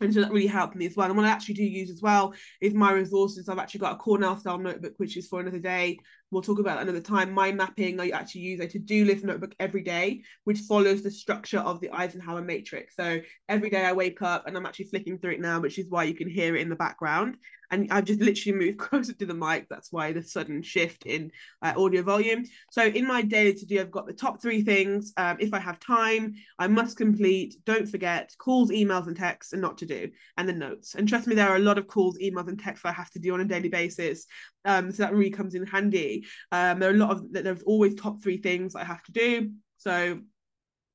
and 0.00 0.12
so 0.14 0.20
that 0.20 0.32
really 0.32 0.46
helped 0.46 0.76
me 0.76 0.86
as 0.86 0.96
well. 0.96 1.08
And 1.08 1.16
what 1.16 1.26
I 1.26 1.30
actually 1.30 1.54
do 1.56 1.62
use 1.62 1.90
as 1.90 2.00
well 2.00 2.32
is 2.60 2.72
my 2.72 2.92
resources. 2.92 3.48
I've 3.48 3.58
actually 3.58 3.80
got 3.80 3.94
a 3.94 3.98
Cornell 3.98 4.38
style 4.38 4.58
notebook, 4.58 4.94
which 4.96 5.16
is 5.16 5.28
for 5.28 5.40
another 5.40 5.58
day. 5.58 5.98
We'll 6.30 6.42
talk 6.42 6.60
about 6.60 6.80
another 6.80 7.00
time. 7.00 7.32
Mind 7.32 7.56
mapping, 7.56 7.98
I 7.98 8.10
actually 8.10 8.42
use 8.42 8.60
a 8.60 8.68
to-do 8.68 9.04
list 9.04 9.24
notebook 9.24 9.54
every 9.58 9.82
day, 9.82 10.22
which 10.44 10.60
follows 10.60 11.02
the 11.02 11.10
structure 11.10 11.58
of 11.58 11.80
the 11.80 11.90
Eisenhower 11.90 12.42
matrix. 12.42 12.94
So 12.94 13.20
every 13.48 13.68
day 13.68 13.84
I 13.84 13.92
wake 13.92 14.22
up 14.22 14.46
and 14.46 14.56
I'm 14.56 14.66
actually 14.66 14.86
flicking 14.86 15.18
through 15.18 15.32
it 15.32 15.40
now, 15.40 15.58
which 15.60 15.78
is 15.78 15.90
why 15.90 16.04
you 16.04 16.14
can 16.14 16.28
hear 16.28 16.54
it 16.54 16.62
in 16.62 16.68
the 16.68 16.76
background. 16.76 17.36
And 17.70 17.88
I've 17.90 18.04
just 18.04 18.20
literally 18.20 18.58
moved 18.58 18.78
closer 18.78 19.12
to 19.12 19.26
the 19.26 19.34
mic. 19.34 19.68
That's 19.68 19.92
why 19.92 20.12
the 20.12 20.22
sudden 20.22 20.62
shift 20.62 21.06
in 21.06 21.30
uh, 21.62 21.74
audio 21.76 22.02
volume. 22.02 22.44
So 22.70 22.84
in 22.84 23.06
my 23.06 23.22
daily 23.22 23.54
to 23.54 23.66
do, 23.66 23.80
I've 23.80 23.90
got 23.90 24.06
the 24.06 24.12
top 24.12 24.42
three 24.42 24.62
things. 24.62 25.12
Um, 25.16 25.36
if 25.40 25.54
I 25.54 25.58
have 25.58 25.78
time, 25.78 26.34
I 26.58 26.66
must 26.66 26.96
complete. 26.96 27.56
Don't 27.64 27.88
forget 27.88 28.34
calls, 28.38 28.70
emails, 28.70 29.06
and 29.06 29.16
texts, 29.16 29.52
and 29.52 29.62
not 29.62 29.78
to 29.78 29.86
do, 29.86 30.10
and 30.36 30.48
the 30.48 30.52
notes. 30.52 30.94
And 30.94 31.08
trust 31.08 31.26
me, 31.26 31.34
there 31.34 31.48
are 31.48 31.56
a 31.56 31.60
lot 31.60 31.78
of 31.78 31.86
calls, 31.86 32.18
emails, 32.18 32.48
and 32.48 32.58
texts 32.58 32.84
I 32.84 32.92
have 32.92 33.10
to 33.10 33.18
do 33.18 33.34
on 33.34 33.40
a 33.40 33.44
daily 33.44 33.68
basis. 33.68 34.26
Um, 34.64 34.90
so 34.92 35.02
that 35.02 35.12
really 35.14 35.30
comes 35.30 35.54
in 35.54 35.66
handy. 35.66 36.26
Um, 36.52 36.80
there 36.80 36.90
are 36.90 36.94
a 36.94 36.96
lot 36.96 37.10
of 37.10 37.32
there's 37.32 37.62
always 37.62 37.94
top 37.94 38.22
three 38.22 38.38
things 38.38 38.74
I 38.74 38.84
have 38.84 39.02
to 39.04 39.12
do. 39.12 39.50
So 39.78 40.20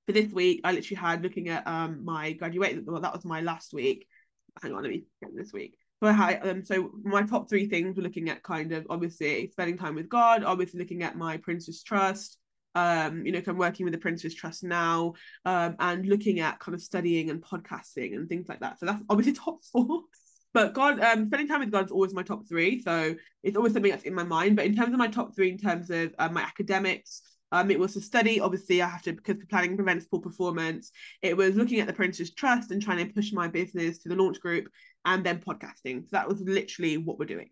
for 0.05 0.12
this 0.12 0.32
week, 0.32 0.62
I 0.63 0.72
literally 0.72 1.00
had 1.00 1.24
looking 1.24 1.50
at 1.50 1.65
um 1.65 2.03
my 2.03 2.34
graduate. 2.34 2.84
Well, 2.86 3.01
that 3.01 3.13
was 3.13 3.25
my 3.25 3.41
last 3.41 3.74
week. 3.74 4.08
Hang 4.62 4.74
on, 4.74 4.84
let 4.84 4.91
me 4.91 5.05
get 5.22 5.36
this 5.36 5.51
week. 5.51 5.77
So 6.02 6.08
I 6.08 6.38
um 6.40 6.64
so 6.64 6.92
my 7.04 7.24
top 7.24 7.50
three 7.50 7.68
things 7.68 7.96
were 7.96 8.04
looking 8.04 8.30
at 8.30 8.44
kind 8.44 8.72
of 8.74 8.86
obviously 8.90 9.50
spending 9.52 9.78
time 9.78 9.96
with 9.96 10.10
God, 10.10 10.44
obviously 10.44 10.80
looking 10.80 11.04
at 11.04 11.18
my 11.18 11.38
Prince's 11.38 11.84
Trust. 11.84 12.38
Um, 12.75 13.25
you 13.25 13.32
know, 13.32 13.42
I'm 13.48 13.58
working 13.58 13.86
with 13.86 13.94
the 13.94 14.00
Prince's 14.00 14.36
Trust 14.36 14.64
now, 14.64 15.14
um, 15.46 15.78
and 15.80 16.06
looking 16.06 16.42
at 16.42 16.60
kind 16.60 16.75
of 16.75 16.82
studying 16.82 17.30
and 17.30 17.42
podcasting 17.42 18.16
and 18.16 18.28
things 18.28 18.50
like 18.50 18.60
that. 18.60 18.80
So 18.80 18.86
that's 18.86 19.02
obviously 19.10 19.34
top 19.46 19.64
four. 19.64 20.02
But 20.54 20.74
God, 20.74 21.02
um, 21.02 21.28
spending 21.28 21.48
time 21.48 21.60
with 21.60 21.72
God 21.72 21.86
is 21.86 21.92
always 21.92 22.14
my 22.14 22.24
top 22.24 22.48
three. 22.48 22.82
So 22.82 23.16
it's 23.44 23.58
always 23.58 23.74
something 23.74 23.92
that's 23.92 24.04
in 24.04 24.14
my 24.14 24.24
mind. 24.24 24.56
But 24.56 24.66
in 24.66 24.75
terms 24.75 24.94
of 24.94 25.00
my 25.00 25.08
top 25.08 25.36
three, 25.36 25.50
in 25.50 25.58
terms 25.58 25.90
of 25.90 26.14
uh, 26.18 26.30
my 26.30 26.42
academics, 26.42 27.22
um, 27.52 27.72
it 27.72 27.80
was 27.80 27.94
to 27.94 28.02
study. 28.02 28.40
Obviously, 28.40 28.82
I 28.82 28.88
have 28.88 29.04
to 29.04 29.14
because 29.14 29.38
planning 29.50 29.75
prevents 29.75 30.06
poor 30.06 30.20
performance. 30.20 30.92
It 31.22 31.38
was 31.38 31.56
looking 31.56 31.80
at 31.80 31.88
the 31.88 31.94
Prince's 31.94 32.34
Trust 32.34 32.72
and 32.72 32.82
trying 32.82 33.06
to 33.06 33.14
push 33.14 33.32
my 33.32 33.48
business 33.48 34.00
to 34.00 34.10
the 34.10 34.16
launch 34.16 34.40
group, 34.40 34.68
and 35.06 35.24
then 35.24 35.40
podcasting. 35.40 36.04
So 36.04 36.10
that 36.12 36.28
was 36.28 36.42
literally 36.42 36.98
what 36.98 37.20
we're 37.20 37.25
doing. 37.25 37.50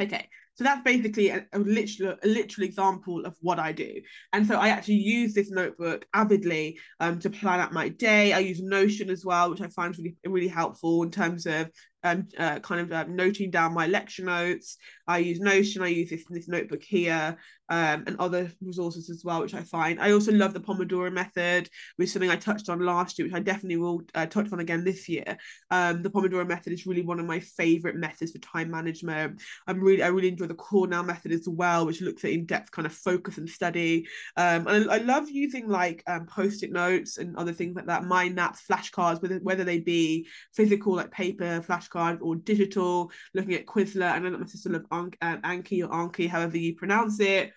Okay, 0.00 0.28
so 0.56 0.64
that's 0.64 0.82
basically 0.82 1.30
a, 1.30 1.44
a, 1.52 1.58
literal 1.58 2.16
a 2.22 2.28
literal 2.28 2.66
example 2.66 3.24
of 3.24 3.34
what 3.40 3.58
I 3.58 3.72
do. 3.72 4.00
And 4.32 4.46
so 4.46 4.56
I 4.56 4.68
actually 4.68 4.94
use 4.94 5.34
this 5.34 5.50
notebook 5.50 6.06
avidly 6.14 6.78
um, 7.00 7.18
to 7.20 7.30
plan 7.30 7.60
out 7.60 7.72
my 7.72 7.88
day. 7.88 8.32
I 8.32 8.38
use 8.38 8.62
Notion 8.62 9.10
as 9.10 9.24
well, 9.24 9.50
which 9.50 9.60
I 9.60 9.68
find 9.68 9.96
really 9.98 10.16
really 10.24 10.48
helpful 10.48 11.02
in 11.02 11.10
terms 11.10 11.46
of 11.46 11.70
um, 12.04 12.28
uh, 12.38 12.60
kind 12.60 12.80
of 12.82 12.92
uh, 12.92 13.04
noting 13.08 13.50
down 13.50 13.74
my 13.74 13.86
lecture 13.86 14.24
notes. 14.24 14.76
I 15.08 15.18
use 15.18 15.40
Notion. 15.40 15.82
I 15.82 15.88
use 15.88 16.10
this 16.10 16.24
this 16.28 16.48
notebook 16.48 16.82
here 16.82 17.36
um, 17.70 18.04
and 18.06 18.16
other 18.18 18.50
resources 18.60 19.10
as 19.10 19.24
well, 19.24 19.40
which 19.40 19.54
I 19.54 19.62
find. 19.62 20.00
I 20.00 20.12
also 20.12 20.32
love 20.32 20.52
the 20.52 20.60
Pomodoro 20.60 21.10
method, 21.12 21.68
which 21.96 22.06
is 22.06 22.12
something 22.12 22.30
I 22.30 22.36
touched 22.36 22.68
on 22.68 22.80
last 22.80 23.18
year, 23.18 23.26
which 23.26 23.34
I 23.34 23.40
definitely 23.40 23.78
will 23.78 24.02
uh, 24.14 24.26
touch 24.26 24.52
on 24.52 24.60
again 24.60 24.84
this 24.84 25.08
year. 25.08 25.36
Um, 25.70 26.02
the 26.02 26.10
Pomodoro 26.10 26.46
method 26.46 26.72
is 26.72 26.86
really 26.86 27.02
one 27.02 27.20
of 27.20 27.26
my 27.26 27.40
favorite 27.40 27.96
methods 27.96 28.32
for 28.32 28.38
time 28.38 28.70
management. 28.70 29.42
I'm 29.66 29.80
really, 29.80 30.02
I 30.02 30.08
really 30.08 30.28
enjoy 30.28 30.43
the 30.46 30.54
Cornell 30.54 31.02
method 31.02 31.32
as 31.32 31.48
well, 31.48 31.86
which 31.86 32.00
looks 32.00 32.24
at 32.24 32.30
in-depth 32.30 32.70
kind 32.70 32.86
of 32.86 32.92
focus 32.92 33.38
and 33.38 33.48
study. 33.48 34.06
Um, 34.36 34.66
and 34.66 34.90
I, 34.90 34.96
I 34.96 34.98
love 34.98 35.28
using 35.28 35.68
like 35.68 36.02
um, 36.06 36.26
post-it 36.26 36.72
notes 36.72 37.18
and 37.18 37.36
other 37.36 37.52
things 37.52 37.76
like 37.76 37.86
that, 37.86 38.04
mind 38.04 38.34
maps, 38.34 38.62
flashcards, 38.68 39.22
whether 39.22 39.38
whether 39.38 39.64
they 39.64 39.80
be 39.80 40.26
physical 40.52 40.94
like 40.94 41.10
paper 41.10 41.60
flashcards 41.66 42.20
or 42.20 42.36
digital. 42.36 43.10
Looking 43.34 43.54
at 43.54 43.66
Quizlet, 43.66 44.02
And 44.02 44.14
I 44.14 44.18
know 44.18 44.30
that 44.30 44.40
my 44.40 44.46
sister 44.46 44.70
loves 44.70 44.86
Anki, 44.88 45.14
um, 45.22 45.42
Anki 45.42 45.82
or 45.84 45.88
Anki, 45.88 46.28
however 46.28 46.56
you 46.56 46.74
pronounce 46.74 47.20
it. 47.20 47.52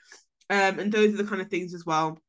Um, 0.50 0.80
and 0.80 0.92
those 0.92 1.14
are 1.14 1.18
the 1.18 1.26
kind 1.26 1.42
of 1.42 1.50
things 1.50 1.74
as 1.74 1.86
well 1.86 2.20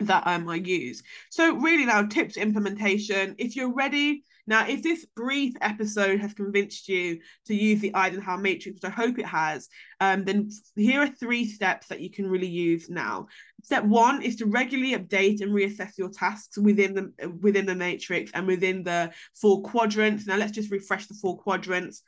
that 0.00 0.26
um, 0.26 0.48
I 0.48 0.56
use. 0.56 1.02
So 1.30 1.56
really 1.56 1.84
now 1.84 2.02
tips 2.02 2.36
implementation. 2.36 3.34
If 3.38 3.56
you're 3.56 3.74
ready, 3.74 4.24
now 4.46 4.66
if 4.66 4.82
this 4.82 5.04
brief 5.16 5.54
episode 5.60 6.20
has 6.20 6.34
convinced 6.34 6.88
you 6.88 7.18
to 7.46 7.54
use 7.54 7.80
the 7.80 7.94
Eisenhower 7.94 8.38
matrix, 8.38 8.76
which 8.76 8.90
I 8.90 8.94
hope 8.94 9.18
it 9.18 9.26
has, 9.26 9.68
um, 10.00 10.24
then 10.24 10.50
here 10.76 11.02
are 11.02 11.08
three 11.08 11.46
steps 11.46 11.88
that 11.88 12.00
you 12.00 12.10
can 12.10 12.28
really 12.28 12.48
use 12.48 12.88
now. 12.88 13.26
Step 13.64 13.84
one 13.84 14.22
is 14.22 14.36
to 14.36 14.46
regularly 14.46 14.96
update 14.96 15.40
and 15.40 15.52
reassess 15.52 15.98
your 15.98 16.10
tasks 16.10 16.56
within 16.56 16.94
the 16.94 17.28
within 17.40 17.66
the 17.66 17.74
matrix 17.74 18.30
and 18.34 18.46
within 18.46 18.84
the 18.84 19.10
four 19.34 19.62
quadrants. 19.62 20.26
Now 20.26 20.36
let's 20.36 20.52
just 20.52 20.70
refresh 20.70 21.06
the 21.06 21.14
four 21.14 21.38
quadrants. 21.38 22.02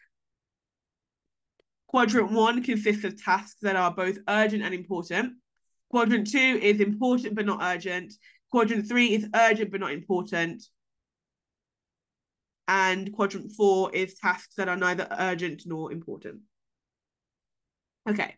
Quadrant 1.88 2.30
one 2.30 2.62
consists 2.62 3.02
of 3.02 3.20
tasks 3.20 3.59
that 3.62 3.75
are 3.75 3.90
both 3.92 4.16
urgent 4.28 4.62
and 4.62 4.73
important. 4.73 5.32
Quadrant 5.90 6.30
two 6.30 6.38
is 6.38 6.80
important 6.80 7.35
but 7.35 7.47
not 7.47 7.61
urgent. 7.62 8.14
Quadrant 8.50 8.88
three 8.88 9.14
is 9.14 9.28
urgent 9.35 9.70
but 9.70 9.80
not 9.80 9.92
important. 9.92 10.64
And 12.68 13.12
quadrant 13.12 13.52
four 13.56 13.92
is 13.92 14.14
tasks 14.14 14.54
that 14.56 14.68
are 14.68 14.76
neither 14.76 15.09
urgent 15.11 15.62
nor 15.66 15.92
important. 15.92 16.42
Okay. 18.09 18.37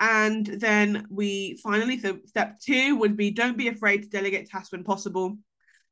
And 0.00 0.46
then 0.46 1.06
we 1.10 1.60
finally, 1.62 1.98
so 1.98 2.18
step 2.24 2.58
two 2.58 2.96
would 2.96 3.18
be 3.18 3.30
don't 3.30 3.58
be 3.58 3.68
afraid 3.68 4.02
to 4.02 4.08
delegate 4.08 4.48
tasks 4.48 4.72
when 4.72 4.82
possible. 4.82 5.36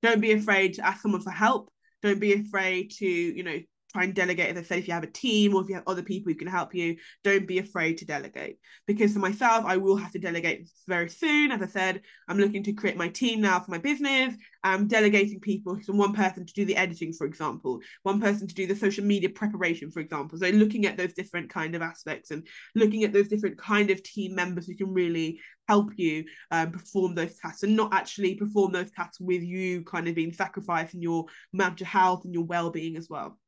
Don't 0.02 0.23
be 0.23 0.33
afraid 0.33 0.75
to 0.75 0.87
ask 0.87 1.02
someone 1.02 1.21
for 1.21 1.30
help. 1.30 1.71
Don't 2.02 2.21
be 2.21 2.33
afraid 2.33 2.90
to, 2.92 3.07
you 3.07 3.42
know, 3.42 3.59
try 3.92 4.04
and 4.04 4.14
delegate. 4.14 4.50
As 4.50 4.59
I 4.59 4.62
said, 4.62 4.78
if 4.78 4.88
you 4.88 4.95
have 4.95 5.02
a 5.02 5.11
team 5.11 5.54
or 5.54 5.62
if 5.62 5.68
you 5.68 5.75
have 5.75 5.85
other 5.87 6.02
people 6.02 6.30
who 6.30 6.38
can 6.38 6.49
help 6.49 6.75
you, 6.75 6.97
don't 7.25 7.47
be 7.47 7.59
afraid 7.59 7.99
to 7.99 8.04
delegate. 8.04 8.59
Because 8.87 9.12
for 9.12 9.18
myself, 9.18 9.64
I 9.64 9.76
will 9.76 9.97
have 9.97 10.12
to 10.12 10.18
delegate 10.18 10.68
very 10.87 11.09
soon. 11.09 11.50
As 11.50 11.62
I 11.62 11.66
said, 11.66 12.02
I'm 12.28 12.38
looking 12.38 12.62
to 12.64 12.73
create 12.73 12.97
my 12.97 13.09
team 13.09 13.40
now 13.40 13.61
for 13.61 13.71
my 13.71 13.78
business. 13.78 14.35
I'm 14.62 14.88
delegating 14.88 15.40
people 15.40 15.78
from 15.80 15.97
one 15.97 16.12
person 16.12 16.45
to 16.45 16.52
do 16.52 16.64
the 16.64 16.76
editing, 16.76 17.12
for 17.12 17.26
example, 17.26 17.80
one 18.02 18.21
person 18.21 18.47
to 18.47 18.54
do 18.54 18.66
the 18.66 18.76
social 18.76 19.04
media 19.04 19.30
preparation, 19.30 19.90
for 19.90 20.00
example. 20.00 20.38
So 20.38 20.49
looking 20.50 20.85
at 20.87 20.97
those 20.97 21.14
different 21.14 21.49
kind 21.50 21.75
of 21.75 21.83
aspects 21.83 22.30
and 22.30 22.47
looking 22.75 23.04
at 23.04 23.12
those 23.12 23.28
different 23.28 23.59
kind 23.59 23.90
of 23.90 24.02
team 24.02 24.35
members 24.35 24.66
who 24.66 24.76
can 24.76 24.92
really 24.92 25.40
help 25.68 25.90
you 25.97 26.25
um, 26.50 26.73
perform 26.73 27.14
those 27.14 27.37
tasks 27.37 27.62
and 27.62 27.76
not 27.76 27.92
actually 27.92 28.35
perform 28.35 28.73
those 28.73 28.90
tasks 28.90 29.21
with 29.21 29.42
you 29.42 29.83
kind 29.85 30.09
of 30.09 30.14
being 30.14 30.33
sacrificing 30.33 31.02
your 31.02 31.26
mental 31.52 31.87
health 31.87 32.25
and 32.25 32.35
your 32.35 32.45
well-being 32.45 32.97
as 32.97 33.09
well. 33.09 33.38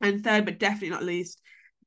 And 0.00 0.24
third, 0.24 0.44
but 0.44 0.58
definitely 0.58 0.90
not 0.90 1.02
least, 1.04 1.40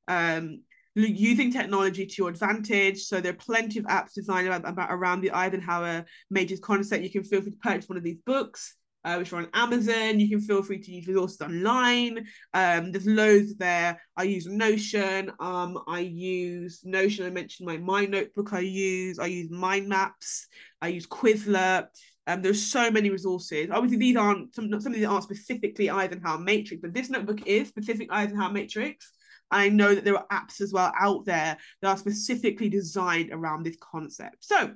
um, 0.07 0.61
using 0.95 1.51
technology 1.51 2.05
to 2.05 2.15
your 2.19 2.29
advantage. 2.29 3.03
So 3.03 3.19
there 3.19 3.31
are 3.31 3.35
plenty 3.35 3.79
of 3.79 3.85
apps 3.85 4.13
designed 4.13 4.47
about, 4.47 4.67
about 4.67 4.89
around 4.91 5.21
the 5.21 5.31
Eisenhower 5.31 6.05
Matrix 6.29 6.59
concept. 6.59 7.03
You 7.03 7.09
can 7.09 7.23
feel 7.23 7.41
free 7.41 7.51
to 7.51 7.57
purchase 7.57 7.89
one 7.89 7.97
of 7.97 8.03
these 8.03 8.19
books. 8.25 8.75
Uh, 9.05 9.17
which 9.17 9.33
are 9.33 9.39
on 9.39 9.49
Amazon. 9.53 10.17
You 10.17 10.29
can 10.29 10.39
feel 10.39 10.63
free 10.63 10.79
to 10.79 10.91
use 10.93 11.05
resources 11.07 11.41
online. 11.41 12.25
Um, 12.53 12.93
there's 12.93 13.05
loads 13.05 13.53
there. 13.55 14.01
I 14.15 14.23
use 14.23 14.47
Notion. 14.47 15.29
Um, 15.41 15.77
I 15.89 15.99
use 15.99 16.79
Notion. 16.85 17.25
I 17.25 17.29
mentioned 17.29 17.67
my 17.67 17.75
My 17.79 18.05
Notebook. 18.05 18.53
I 18.53 18.61
use. 18.61 19.19
I 19.19 19.25
use 19.25 19.51
Mind 19.51 19.89
Maps. 19.89 20.47
I 20.81 20.87
use 20.87 21.05
Quizlet. 21.05 21.87
Um, 22.25 22.41
there's 22.41 22.65
so 22.65 22.89
many 22.89 23.09
resources. 23.09 23.69
Obviously, 23.69 23.97
these 23.97 24.15
aren't 24.15 24.55
some, 24.55 24.69
some 24.79 24.93
of 24.93 24.97
these 24.97 25.05
aren't 25.05 25.23
specifically 25.23 25.89
Eisenhower 25.89 26.39
Matrix, 26.39 26.81
but 26.81 26.93
this 26.93 27.09
notebook 27.09 27.45
is 27.45 27.67
specific 27.67 28.07
Eisenhower 28.11 28.51
Matrix. 28.51 29.11
I 29.51 29.69
know 29.69 29.93
that 29.93 30.03
there 30.03 30.17
are 30.17 30.27
apps 30.31 30.61
as 30.61 30.73
well 30.73 30.91
out 30.99 31.25
there 31.25 31.57
that 31.81 31.87
are 31.87 31.97
specifically 31.97 32.69
designed 32.69 33.31
around 33.31 33.63
this 33.63 33.77
concept. 33.79 34.37
So 34.39 34.73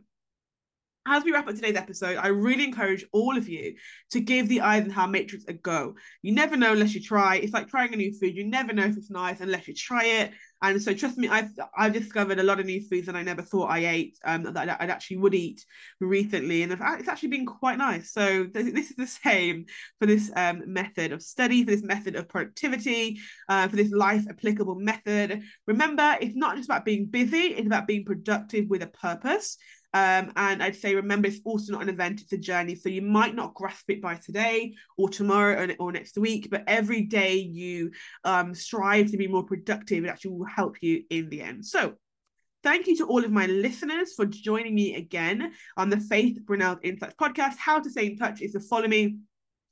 as 1.07 1.23
we 1.23 1.31
wrap 1.31 1.47
up 1.47 1.55
today's 1.55 1.75
episode, 1.75 2.17
I 2.17 2.27
really 2.27 2.65
encourage 2.65 3.05
all 3.13 3.37
of 3.37 3.47
you 3.47 3.75
to 4.11 4.19
give 4.19 4.49
the 4.49 4.61
Eisenhower 4.61 5.07
Matrix 5.07 5.45
a 5.47 5.53
go. 5.53 5.95
You 6.21 6.33
never 6.33 6.57
know 6.57 6.73
unless 6.73 6.93
you 6.93 7.01
try. 7.01 7.37
It's 7.37 7.53
like 7.53 7.69
trying 7.69 7.93
a 7.93 7.97
new 7.97 8.13
food. 8.13 8.35
You 8.35 8.45
never 8.45 8.73
know 8.73 8.83
if 8.83 8.97
it's 8.97 9.09
nice 9.09 9.39
unless 9.39 9.67
you 9.67 9.73
try 9.73 10.03
it. 10.03 10.33
And 10.61 10.81
so, 10.81 10.93
trust 10.93 11.17
me, 11.17 11.27
I've 11.27 11.51
I've 11.77 11.93
discovered 11.93 12.39
a 12.39 12.43
lot 12.43 12.59
of 12.59 12.65
new 12.65 12.81
foods 12.81 13.05
that 13.05 13.15
I 13.15 13.21
never 13.21 13.43
thought 13.43 13.69
I 13.69 13.85
ate 13.85 14.17
um, 14.25 14.41
that 14.43 14.57
I'd 14.81 14.89
actually 14.89 15.17
would 15.17 15.35
eat 15.35 15.63
recently, 15.99 16.63
and 16.63 16.71
it's 16.71 17.07
actually 17.07 17.29
been 17.29 17.45
quite 17.45 17.77
nice. 17.77 18.11
So 18.11 18.47
this 18.51 18.89
is 18.89 18.95
the 18.95 19.05
same 19.05 19.65
for 19.99 20.07
this 20.07 20.31
um, 20.35 20.63
method 20.65 21.11
of 21.11 21.21
study, 21.21 21.63
for 21.63 21.69
this 21.71 21.83
method 21.83 22.15
of 22.15 22.27
productivity, 22.27 23.19
uh, 23.49 23.67
for 23.67 23.75
this 23.75 23.91
life 23.91 24.25
applicable 24.27 24.75
method. 24.75 25.43
Remember, 25.67 26.17
it's 26.19 26.35
not 26.35 26.57
just 26.57 26.69
about 26.69 26.85
being 26.85 27.05
busy; 27.05 27.53
it's 27.53 27.67
about 27.67 27.85
being 27.85 28.03
productive 28.03 28.67
with 28.67 28.81
a 28.81 28.87
purpose. 28.87 29.57
Um, 29.93 30.31
and 30.35 30.61
I'd 30.61 30.75
say, 30.75 30.95
remember, 30.95 31.27
it's 31.27 31.39
also 31.45 31.71
not 31.71 31.81
an 31.81 31.89
event, 31.89 32.21
it's 32.21 32.33
a 32.33 32.37
journey. 32.37 32.75
So 32.75 32.89
you 32.89 33.01
might 33.01 33.35
not 33.35 33.53
grasp 33.53 33.89
it 33.89 34.01
by 34.01 34.15
today 34.15 34.75
or 34.97 35.09
tomorrow 35.09 35.65
or, 35.65 35.75
or 35.79 35.91
next 35.91 36.17
week, 36.17 36.49
but 36.51 36.63
every 36.67 37.03
day 37.03 37.37
you 37.37 37.91
um, 38.23 38.53
strive 38.53 39.11
to 39.11 39.17
be 39.17 39.27
more 39.27 39.43
productive, 39.43 40.03
it 40.03 40.09
actually 40.09 40.31
will 40.31 40.45
help 40.45 40.77
you 40.81 41.03
in 41.09 41.29
the 41.29 41.41
end. 41.41 41.65
So 41.65 41.95
Thank 42.63 42.87
you 42.87 42.97
to 42.97 43.05
all 43.05 43.23
of 43.23 43.31
my 43.31 43.45
listeners 43.45 44.13
for 44.13 44.25
joining 44.25 44.75
me 44.75 44.95
again 44.95 45.53
on 45.77 45.89
the 45.89 45.99
Faith 45.99 46.39
Brynel 46.43 46.79
Insights 46.83 47.15
podcast. 47.15 47.55
How 47.55 47.79
to 47.79 47.89
stay 47.89 48.07
in 48.07 48.17
touch 48.17 48.41
is 48.41 48.53
to 48.53 48.59
follow 48.59 48.87
me 48.87 49.19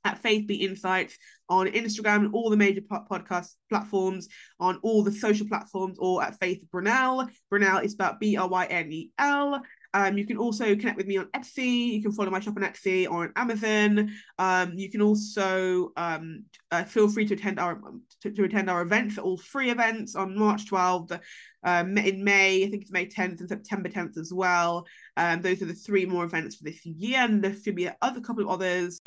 at 0.05 0.19
Faith 0.19 0.48
Be 0.48 0.55
Insights 0.63 1.17
on 1.50 1.67
Instagram 1.67 2.25
and 2.25 2.34
all 2.34 2.50
the 2.50 2.55
major 2.55 2.81
podcast 2.81 3.55
platforms, 3.69 4.29
on 4.60 4.79
all 4.84 5.03
the 5.03 5.12
social 5.12 5.48
platforms, 5.48 5.98
or 6.00 6.24
at 6.24 6.39
Faith 6.39 6.63
Brynel. 6.74 7.29
Brynel 7.51 7.84
is 7.84 7.95
about 7.95 8.19
B 8.19 8.38
R 8.38 8.48
Y 8.48 8.65
N 8.65 8.91
E 8.91 9.12
L. 9.17 9.62
Um, 9.95 10.17
you 10.17 10.27
can 10.27 10.35
also 10.35 10.75
connect 10.75 10.97
with 10.97 11.07
me 11.07 11.15
on 11.15 11.27
Etsy. 11.27 11.93
You 11.93 12.01
can 12.01 12.11
follow 12.11 12.29
my 12.29 12.41
shop 12.41 12.57
on 12.57 12.63
Etsy 12.63 13.09
or 13.09 13.23
on 13.23 13.31
Amazon. 13.37 14.11
Um, 14.37 14.73
you 14.75 14.91
can 14.91 15.01
also 15.01 15.93
um, 15.95 16.43
uh, 16.69 16.83
feel 16.83 17.07
free 17.07 17.25
to 17.27 17.33
attend 17.33 17.61
our 17.61 17.81
to, 18.21 18.31
to 18.31 18.43
attend 18.43 18.69
our 18.69 18.81
events, 18.81 19.17
all 19.17 19.37
free 19.37 19.71
events 19.71 20.13
on 20.15 20.37
March 20.37 20.69
12th, 20.69 21.17
um, 21.63 21.97
in 21.97 22.23
May, 22.23 22.65
I 22.65 22.69
think 22.69 22.83
it's 22.83 22.91
May 22.91 23.07
10th 23.07 23.39
and 23.39 23.49
September 23.49 23.87
10th 23.87 24.17
as 24.17 24.33
well. 24.33 24.85
Um, 25.15 25.41
those 25.41 25.61
are 25.61 25.65
the 25.65 25.73
three 25.73 26.05
more 26.05 26.25
events 26.25 26.57
for 26.57 26.65
this 26.65 26.85
year, 26.85 27.19
and 27.21 27.41
there 27.41 27.55
should 27.55 27.75
be 27.75 27.85
a 27.85 27.97
couple 28.21 28.43
of 28.43 28.49
others. 28.49 28.99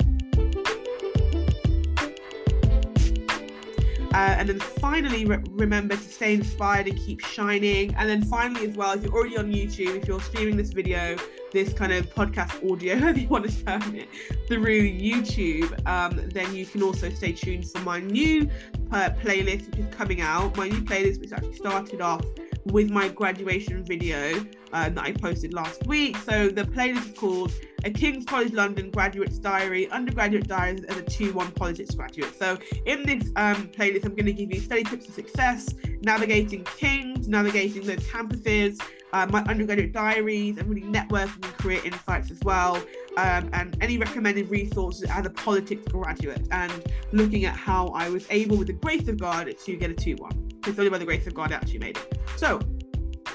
Uh, 4.19 4.35
and 4.37 4.49
then 4.49 4.59
finally, 4.59 5.23
re- 5.23 5.41
remember 5.51 5.95
to 5.95 6.01
stay 6.01 6.33
inspired 6.33 6.89
and 6.89 6.97
keep 6.97 7.21
shining. 7.21 7.95
And 7.95 8.09
then 8.09 8.21
finally, 8.21 8.67
as 8.67 8.75
well, 8.75 8.91
if 8.91 9.01
you're 9.01 9.13
already 9.13 9.37
on 9.37 9.49
YouTube, 9.49 9.95
if 9.95 10.09
you're 10.09 10.19
streaming 10.19 10.57
this 10.57 10.73
video, 10.73 11.15
this 11.53 11.71
kind 11.71 11.93
of 11.93 12.13
podcast 12.13 12.69
audio, 12.69 12.95
however 12.99 13.17
you 13.17 13.29
want 13.29 13.49
to 13.49 13.63
term 13.63 13.95
it, 13.95 14.09
through 14.49 14.89
YouTube, 14.91 15.71
um, 15.87 16.19
then 16.33 16.53
you 16.53 16.65
can 16.65 16.83
also 16.83 17.09
stay 17.09 17.31
tuned 17.31 17.71
for 17.71 17.79
my 17.79 18.01
new 18.01 18.49
uh, 18.91 19.09
playlist, 19.21 19.67
which 19.71 19.79
is 19.79 19.95
coming 19.95 20.19
out. 20.19 20.53
My 20.57 20.67
new 20.67 20.81
playlist, 20.81 21.21
which 21.21 21.31
actually 21.31 21.53
started 21.53 22.01
off 22.01 22.25
with 22.71 22.89
my 22.89 23.09
graduation 23.09 23.83
video 23.83 24.45
uh, 24.73 24.89
that 24.89 25.03
I 25.03 25.11
posted 25.11 25.53
last 25.53 25.85
week. 25.87 26.17
So 26.17 26.49
the 26.49 26.63
playlist 26.63 27.11
is 27.11 27.17
called 27.17 27.51
A 27.83 27.91
King's 27.91 28.25
College 28.25 28.53
London 28.53 28.91
Graduate's 28.91 29.39
Diary, 29.39 29.89
Undergraduate 29.89 30.47
Diaries 30.47 30.83
as 30.85 30.97
a 30.97 31.03
2-1 31.03 31.55
Politics 31.55 31.95
Graduate. 31.95 32.37
So 32.37 32.57
in 32.85 33.03
this 33.03 33.31
um, 33.35 33.67
playlist, 33.69 34.05
I'm 34.05 34.15
going 34.15 34.25
to 34.25 34.33
give 34.33 34.53
you 34.53 34.59
study 34.59 34.83
tips 34.83 35.07
for 35.07 35.11
success, 35.13 35.73
navigating 36.01 36.63
King's, 36.63 37.27
navigating 37.27 37.83
those 37.83 37.99
campuses, 37.99 38.79
uh, 39.13 39.25
my 39.27 39.43
undergraduate 39.45 39.91
diaries, 39.91 40.57
and 40.57 40.69
really 40.69 40.87
networking 40.87 41.43
and 41.43 41.57
career 41.57 41.81
insights 41.83 42.31
as 42.31 42.39
well. 42.43 42.75
Um, 43.17 43.49
and 43.53 43.75
any 43.81 43.97
recommended 43.97 44.49
resources 44.49 45.09
as 45.09 45.25
a 45.25 45.29
politics 45.29 45.83
graduate, 45.91 46.47
and 46.51 46.71
looking 47.11 47.45
at 47.45 47.55
how 47.55 47.87
I 47.87 48.09
was 48.09 48.25
able, 48.29 48.57
with 48.57 48.67
the 48.67 48.73
grace 48.73 49.07
of 49.07 49.19
God, 49.19 49.51
to 49.57 49.75
get 49.75 49.89
a 49.89 49.95
2 49.95 50.15
1. 50.17 50.48
It's 50.65 50.77
only 50.77 50.89
by 50.89 50.97
the 50.97 51.05
grace 51.05 51.27
of 51.27 51.33
God 51.33 51.51
I 51.51 51.55
actually 51.55 51.79
made 51.79 51.97
it. 51.97 52.19
So, 52.35 52.59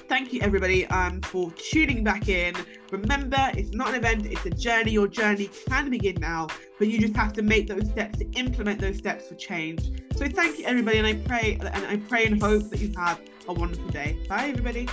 thank 0.08 0.32
you 0.32 0.40
everybody 0.42 0.86
um, 0.88 1.20
for 1.22 1.50
tuning 1.52 2.04
back 2.04 2.28
in. 2.28 2.54
Remember, 2.90 3.50
it's 3.56 3.70
not 3.70 3.88
an 3.88 3.94
event, 3.96 4.26
it's 4.26 4.44
a 4.46 4.50
journey. 4.50 4.92
Your 4.92 5.08
journey 5.08 5.50
can 5.68 5.90
begin 5.90 6.16
now, 6.20 6.48
but 6.78 6.88
you 6.88 6.98
just 6.98 7.16
have 7.16 7.32
to 7.34 7.42
make 7.42 7.66
those 7.66 7.88
steps 7.90 8.18
to 8.18 8.30
implement 8.32 8.80
those 8.80 8.98
steps 8.98 9.28
for 9.28 9.34
change. 9.34 9.90
So 10.16 10.28
thank 10.28 10.58
you 10.58 10.64
everybody, 10.64 10.98
and 10.98 11.06
I 11.06 11.14
pray 11.14 11.58
and 11.60 11.86
I 11.86 11.96
pray 11.96 12.26
and 12.26 12.40
hope 12.40 12.70
that 12.70 12.80
you 12.80 12.92
have 12.96 13.20
a 13.48 13.52
wonderful 13.52 13.88
day. 13.88 14.18
Bye 14.28 14.48
everybody. 14.48 14.88